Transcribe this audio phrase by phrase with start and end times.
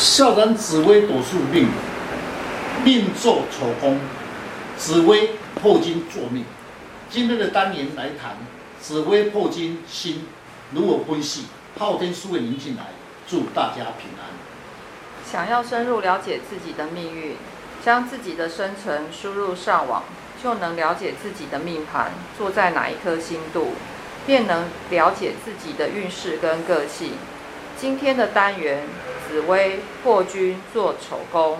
[0.00, 1.68] 校长紫薇斗数命，
[2.82, 4.00] 命做丑宫，
[4.78, 6.42] 紫薇破金做命。
[7.10, 8.34] 今天的单元来谈
[8.80, 10.24] 紫薇破金星
[10.72, 11.44] 如何分析。
[11.78, 12.86] 昊天书院您进来，
[13.28, 14.24] 祝大家平安。
[15.30, 17.36] 想要深入了解自己的命运，
[17.84, 20.04] 将自己的生辰输入上网，
[20.42, 23.74] 就能了解自己的命盘坐在哪一颗星度，
[24.24, 27.12] 便能了解自己的运势跟个性。
[27.76, 28.84] 今天的单元。
[29.30, 31.58] 紫薇破军做丑宫，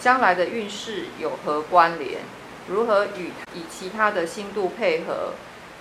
[0.00, 2.18] 将来的运势有何关联？
[2.66, 5.34] 如何与以其他的星度配合？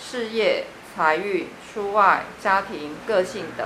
[0.00, 0.64] 事业、
[0.96, 3.64] 财运、出外、家庭、个性等。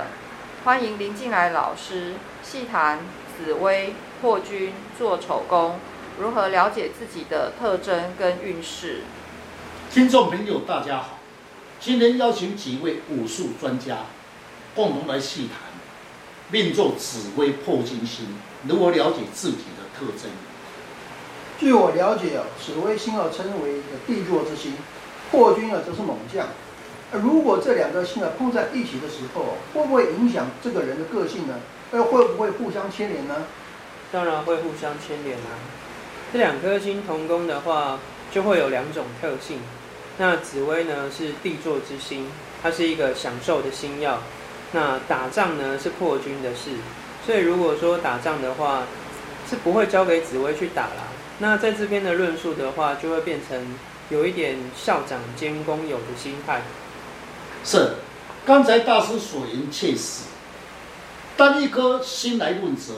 [0.63, 2.13] 欢迎林进来老师
[2.43, 2.99] 细谈
[3.35, 5.79] 紫薇破军做丑宫，
[6.19, 9.01] 如何了解自己的特征跟运势？
[9.91, 11.17] 听众朋友，大家好，
[11.79, 13.97] 今天邀请几位武术专家
[14.75, 15.72] 共同来细谈。
[16.53, 18.27] 命坐紫微破金星，
[18.67, 20.29] 如何了解自己的特征？
[21.57, 24.73] 据我了解啊，紫微星啊称为一个地座之星，
[25.31, 26.45] 破军啊则是猛将。
[27.11, 31.55] 如果这两颗星啊碰在一起的时候，会不会影响这个人的个性呢？
[31.89, 33.33] 呃，会不会互相牵连呢？
[34.11, 35.57] 当然会互相牵连啊。
[36.31, 37.97] 这两颗星同宫的话，
[38.31, 39.57] 就会有两种特性。
[40.19, 42.27] 那紫微呢是地座之星，
[42.61, 44.19] 它是一个享受的星曜。
[44.75, 46.71] 那打仗呢是破军的事，
[47.25, 48.83] 所以如果说打仗的话，
[49.47, 51.07] 是不会交给紫薇去打啦。
[51.37, 53.75] 那在这边的论述的话，就会变成
[54.09, 56.63] 有一点校长兼工友的心态。
[57.63, 57.93] 是，
[58.45, 60.23] 刚才大师所言切实。
[61.37, 62.93] 当一颗星来问责，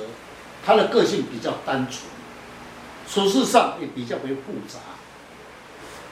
[0.65, 2.03] 他的个性比较单纯，
[3.09, 4.79] 处事上也比较为复杂。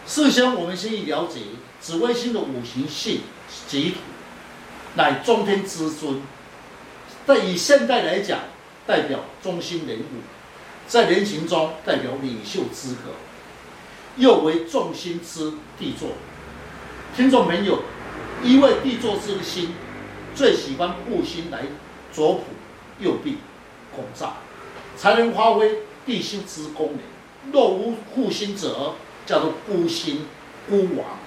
[0.05, 1.39] 事先我们先去了解
[1.79, 3.21] 紫微星的五行性
[3.67, 3.97] 及土。
[4.95, 6.21] 乃中天之尊，
[7.25, 8.39] 但以现代来讲，
[8.85, 10.21] 代表中心人物，
[10.87, 13.11] 在人形中代表领袖资格，
[14.17, 16.09] 又为众星之帝座。
[17.15, 17.79] 听众朋友，
[18.43, 19.73] 因为帝座之星
[20.35, 21.63] 最喜欢护星来
[22.11, 22.43] 左辅
[22.99, 23.37] 右弼，
[23.95, 24.37] 拱照，
[24.95, 27.51] 才能发挥地星之功能。
[27.51, 28.93] 若无护星者，
[29.25, 30.27] 叫做孤星
[30.69, 31.17] 孤王，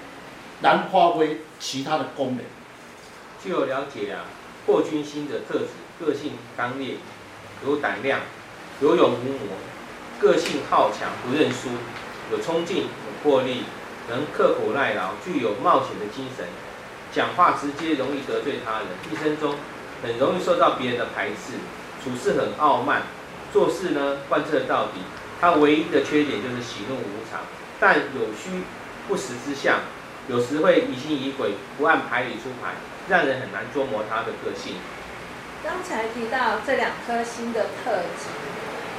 [0.61, 2.45] 难发挥其他的功能。
[3.47, 4.25] 据我了解啊，
[4.65, 5.67] 破军星的特质，
[6.03, 6.95] 个性刚烈，
[7.65, 8.19] 有胆量，
[8.81, 9.55] 有勇无谋，
[10.19, 11.69] 个性好强，不认输，
[12.29, 13.63] 有冲劲，有魄力，
[14.09, 16.45] 能刻苦耐劳，具有冒险的精神，
[17.13, 19.55] 讲话直接，容易得罪他人，一生中
[20.03, 21.53] 很容易受到别人的排斥，
[22.03, 23.03] 处事很傲慢，
[23.53, 24.99] 做事呢贯彻到底。
[25.39, 27.39] 他唯一的缺点就是喜怒无常，
[27.79, 28.63] 但有虚
[29.07, 29.79] 不实之相，
[30.27, 32.73] 有时会疑心疑鬼，不按牌理出牌。
[33.07, 34.75] 让人很难捉摸他的个性。
[35.63, 38.27] 刚才提到这两颗星的特质，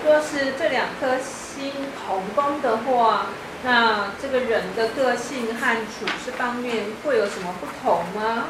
[0.04, 1.72] 若是这两颗星
[2.06, 3.26] 同宫的话，
[3.64, 8.46] 那这个人的个性和处事方面会有什么不同吗？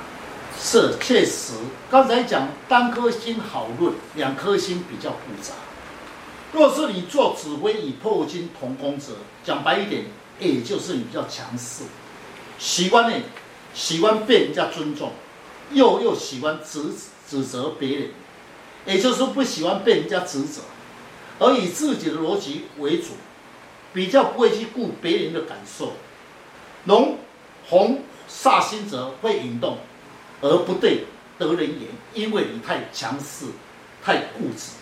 [0.58, 1.54] 是，确实。
[1.90, 5.54] 刚才讲单颗星好论，两颗星比较复杂。
[6.52, 9.12] 若是你做紫微与破金同工者，
[9.44, 10.06] 讲白一点，
[10.40, 11.84] 也就是你比较强势，
[12.58, 13.16] 喜欢呢，
[13.75, 15.12] 喜欢被人家尊重。
[15.72, 16.92] 又又喜欢指
[17.28, 18.10] 指责别人，
[18.86, 20.62] 也就是说不喜欢被人家指责，
[21.38, 23.08] 而以自己的逻辑为主，
[23.92, 25.92] 比较不会去顾别人的感受。
[26.86, 27.18] 龙
[27.68, 29.78] 红煞星则会引动，
[30.40, 31.04] 而不对
[31.38, 33.46] 得人言，因为你太强势，
[34.02, 34.72] 太固执。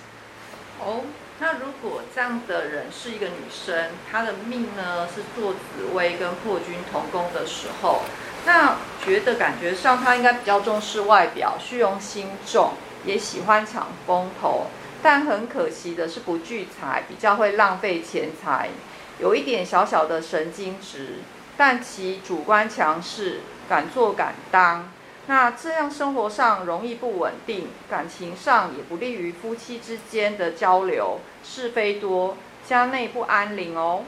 [0.81, 1.01] 哦，
[1.41, 8.03] 那如果这样的人是一个女生，她的命呢是坐紫微跟破军同宫的时候。
[8.47, 12.75] 那觉得感觉上他应该比较重视外表，虚荣心重，
[13.05, 14.69] 也喜欢抢风头。
[15.03, 18.71] 但很可惜的是不聚财，比较会浪费钱财，
[19.19, 21.17] 有一点小小的神经质。
[21.57, 24.91] 但其主观强势，敢做敢当。
[25.27, 34.05] 那这样生活上容易不稳定，感情上也不利于夫妻之间的交流，是非多，家内不安宁哦。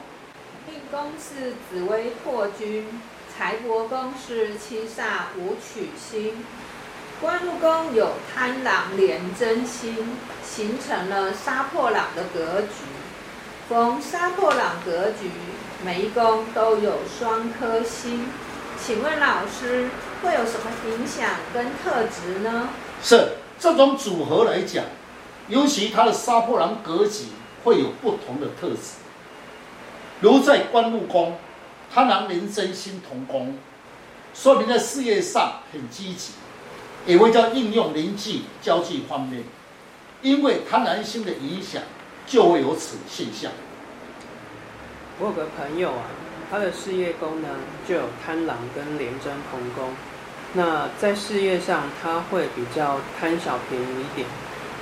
[0.65, 3.01] 命宫是紫微破军。
[3.39, 6.43] 财帛宫是七煞五曲星，
[7.21, 9.95] 官禄宫有贪狼廉贞星，
[10.43, 12.83] 形成了杀破狼的格局。
[13.69, 15.31] 逢杀破狼格局，
[15.85, 18.27] 每一宫都有双颗星。
[18.77, 19.87] 请问老师
[20.21, 22.67] 会有什么影响跟特质呢？
[23.01, 24.83] 是这种组合来讲，
[25.47, 27.27] 尤其他的杀破狼格局
[27.63, 28.99] 会有不同的特质，
[30.19, 31.37] 如在官禄宫。
[31.93, 33.57] 贪狼廉贞星同工，
[34.33, 36.33] 说明在事业上很积极，
[37.05, 39.43] 也会叫应用人际交际方面。
[40.21, 41.81] 因为贪婪心的影响，
[42.27, 43.51] 就会有此现象。
[45.17, 46.03] 我有个朋友啊，
[46.51, 47.47] 他的事业宫呢
[47.87, 49.93] 就有贪狼跟廉贞同工，
[50.53, 54.27] 那在事业上他会比较贪小便宜一点。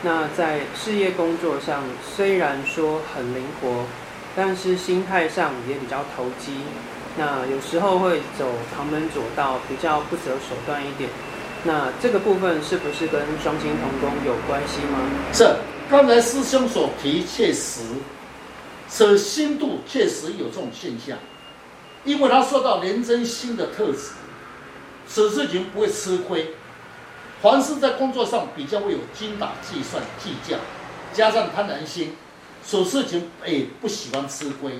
[0.04, 1.84] 那在事业工作上
[2.16, 3.86] 虽然说很灵活，
[4.38, 6.54] 但是心态上也比较投机。
[7.18, 8.46] 那有时候会走
[8.76, 11.10] 旁门左道，比较不择手段一点。
[11.64, 15.00] 那这个部分是不是跟双亲同工有关系吗？
[15.34, 15.56] 是，
[15.90, 17.82] 刚才师兄所提确实，
[18.88, 21.18] 此心度确实有这种现象，
[22.06, 24.12] 因为他受到廉贞心的特质，
[25.08, 26.54] 此事情不会吃亏。
[27.42, 30.58] 凡事在工作上比较会有精打细算、计较，
[31.12, 32.16] 加上贪婪心，
[32.68, 34.74] 所事情也不喜欢吃亏。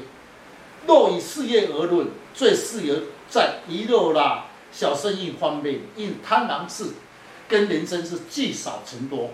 [0.86, 6.88] 若以事业而论，最适合在娱乐啦、小生意方面，因贪狼是
[7.48, 9.30] 跟人生是积少成多。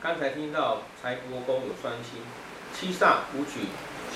[0.00, 2.22] 刚才听到财帛宫有双星，
[2.72, 3.66] 七煞五曲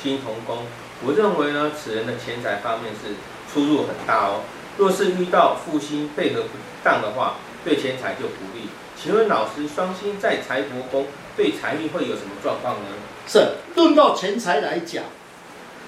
[0.00, 0.64] 星同宫，
[1.04, 3.16] 我认为呢，此人的钱财方面是
[3.52, 4.42] 出入很大哦。
[4.78, 6.50] 若是遇到副星配合不
[6.84, 8.68] 当的话，对钱财就不利。
[8.96, 12.86] 请问老师，双星在财帛宫对财运会有什么状况呢？
[13.26, 15.04] 是，论到钱财来讲，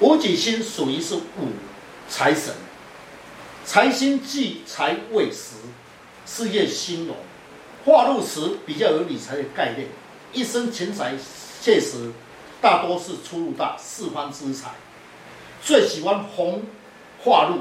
[0.00, 1.48] 五己星属于是五
[2.08, 2.54] 财神，
[3.64, 5.56] 财星忌财未时，
[6.24, 7.16] 事业兴隆，
[7.84, 9.88] 化禄时比较有理财的概念，
[10.32, 11.14] 一生钱财
[11.60, 12.12] 确实
[12.62, 14.70] 大多是出入大，四方之财，
[15.62, 16.62] 最喜欢红
[17.22, 17.58] 化禄，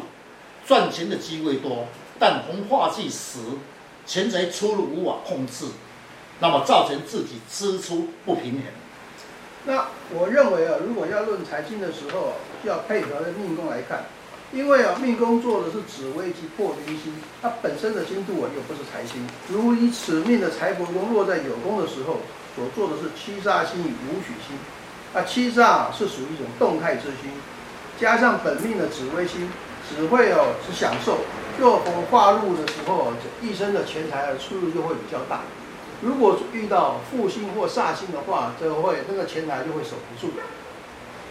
[0.65, 1.87] 赚钱的机会多，
[2.19, 3.39] 但红化忌时，
[4.05, 5.65] 钱财出入无法控制，
[6.39, 8.61] 那么造成自己支出不平衡。
[9.65, 12.33] 那我认为啊，如果要论财星的时候，
[12.63, 14.03] 就要配合的命宫来看，
[14.51, 19.25] 因为啊，命宫做的是紫微及破军星，它本身的星度啊又不是财星。
[19.47, 22.17] 如以此命的财帛宫落在有宫的时候，
[22.55, 24.57] 所做的是七杀星与武曲星，
[25.13, 27.31] 啊，七杀是属于一种动态之星，
[27.97, 29.49] 加上本命的紫微星，
[29.89, 31.19] 只会哦是享受。
[31.57, 35.39] 若逢化禄的时候，一生的钱财的出入就会比较大。
[36.03, 40.33] 如果遇到副星或煞星的话，就会那个钱财就会守不住。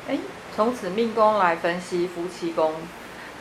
[0.09, 0.19] 哎，
[0.57, 2.75] 从此命宫来分析夫妻宫，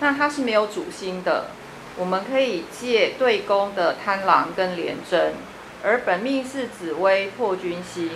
[0.02, 1.52] 那它是没有主星的。
[1.98, 5.34] 我们可以借对宫的贪狼跟廉贞，
[5.84, 8.10] 而本命是紫微破军星，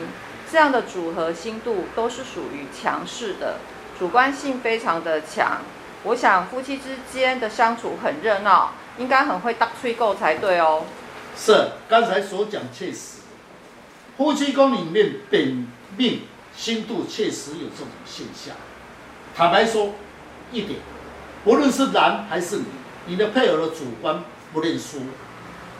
[0.51, 3.56] 这样的组合星度都是属于强势的，
[3.97, 5.62] 主观性非常的强。
[6.03, 10.83] 我想夫妻之间的相处很热闹，应该很会搭吹够才对哦。
[11.38, 13.20] 是，刚才所讲确实，
[14.18, 15.68] 夫妻宫里面本
[15.98, 16.22] 命
[16.56, 18.56] 星度确实有这种现象。
[19.36, 19.94] 坦白说
[20.52, 20.80] 一点，
[21.44, 22.66] 不论是男还是女，
[23.08, 24.24] 你的配偶的主观
[24.54, 25.02] 不认输，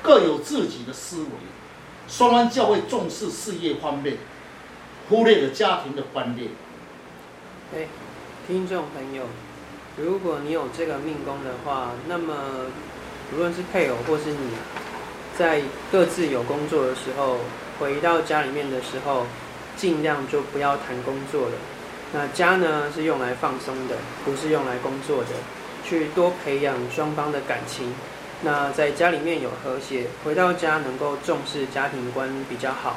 [0.04, 1.30] 各有自己的思维，
[2.08, 4.18] 双方较为重视事业方面，
[5.10, 6.50] 忽略了家庭的观念。
[7.72, 7.88] 对，
[8.46, 9.24] 听众朋友。
[9.98, 12.34] 如果你有这个命宫的话，那么
[13.34, 14.50] 无论是配偶或是你，
[15.38, 15.62] 在
[15.92, 17.40] 各自有工作的时候，
[17.80, 19.28] 回到家里面的时候，
[19.76, 21.54] 尽量就不要谈工作了。
[22.14, 25.30] 那家呢，是用来放松的，不是用来工作的。
[25.88, 27.94] 去多培养双方的感情。
[28.42, 32.96] 那在家里面有和谐，回到家能够重视家庭观比较好。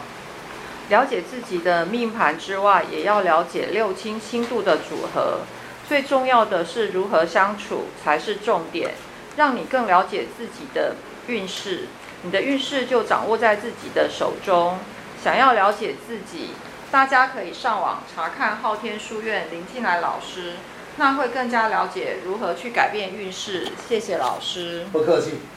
[0.89, 5.41] 了解自己的命盘之外，也要了解六亲星度的组合。
[5.87, 8.93] 最重要的是如何相处才是重点，
[9.37, 11.89] 让你更了解自己的运势，
[12.23, 14.79] 你的运势就掌握在自己的手中。
[15.23, 16.51] 想要了解自己，
[16.93, 20.55] 大家可以上网查看昊天书院林静来老师，
[20.97, 23.69] 那会更加了解如何去改变运势。
[23.89, 25.39] 谢谢老师，不客气。